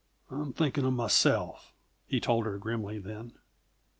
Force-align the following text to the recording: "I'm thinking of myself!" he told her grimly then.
"I'm 0.31 0.51
thinking 0.51 0.83
of 0.83 0.93
myself!" 0.93 1.75
he 2.07 2.19
told 2.19 2.47
her 2.47 2.57
grimly 2.57 2.97
then. 2.97 3.33